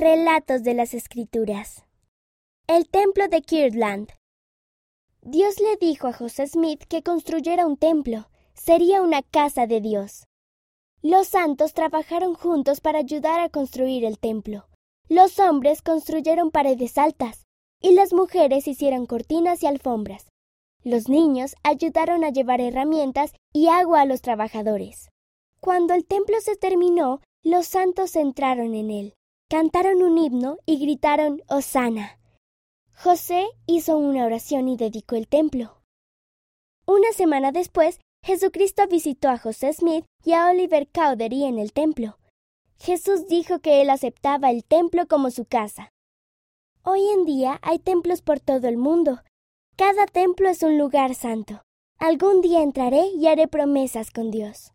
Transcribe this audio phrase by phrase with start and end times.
[0.00, 1.84] Relatos de las Escrituras.
[2.66, 4.08] El templo de Kirtland.
[5.20, 8.30] Dios le dijo a José Smith que construyera un templo.
[8.54, 10.24] Sería una casa de Dios.
[11.02, 14.68] Los santos trabajaron juntos para ayudar a construir el templo.
[15.10, 17.44] Los hombres construyeron paredes altas
[17.82, 20.30] y las mujeres hicieron cortinas y alfombras.
[20.82, 25.10] Los niños ayudaron a llevar herramientas y agua a los trabajadores.
[25.60, 29.14] Cuando el templo se terminó, los santos entraron en él
[29.50, 32.20] cantaron un himno y gritaron Osana.
[32.94, 35.82] José hizo una oración y dedicó el templo.
[36.86, 42.16] Una semana después, Jesucristo visitó a José Smith y a Oliver Cowdery en el templo.
[42.78, 45.90] Jesús dijo que él aceptaba el templo como su casa.
[46.84, 49.20] Hoy en día hay templos por todo el mundo.
[49.76, 51.62] Cada templo es un lugar santo.
[51.98, 54.68] Algún día entraré y haré promesas con Dios.